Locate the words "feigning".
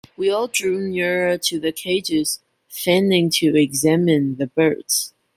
2.67-3.29